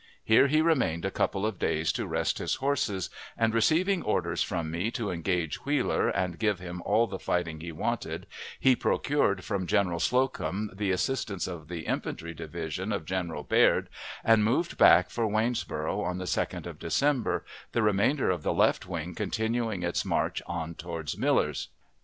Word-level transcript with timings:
Here 0.23 0.47
he 0.47 0.63
remained 0.63 1.05
a 1.05 1.11
couple 1.11 1.45
of 1.45 1.59
days 1.59 1.91
to 1.91 2.07
rest 2.07 2.39
his 2.39 2.55
horses, 2.55 3.11
and, 3.37 3.53
receiving 3.53 4.01
orders 4.01 4.41
from 4.41 4.71
me 4.71 4.89
to 4.89 5.11
engage 5.11 5.57
Wheeler 5.63 6.09
and 6.09 6.39
give 6.39 6.57
him 6.57 6.81
all 6.81 7.05
the 7.05 7.19
fighting 7.19 7.59
he 7.59 7.71
wanted, 7.71 8.25
he 8.59 8.75
procured 8.75 9.43
from 9.43 9.67
General 9.67 9.99
Slocum 9.99 10.71
the 10.73 10.89
assistance 10.89 11.45
of 11.45 11.67
the 11.67 11.81
infantry 11.85 12.33
division 12.33 12.91
of 12.91 13.05
General 13.05 13.43
Baird, 13.43 13.89
and 14.23 14.43
moved 14.43 14.75
back 14.75 15.11
for 15.11 15.27
Waynesboro' 15.27 16.01
on 16.01 16.17
the 16.17 16.25
2d 16.25 16.65
of 16.65 16.79
December, 16.79 17.45
the 17.71 17.83
remainder 17.83 18.31
of 18.31 18.41
the 18.41 18.53
left 18.55 18.87
wing 18.87 19.13
continuing 19.13 19.83
its 19.83 20.03
march 20.03 20.41
on 20.47 20.73
toward 20.73 21.15
Millers. 21.15 21.67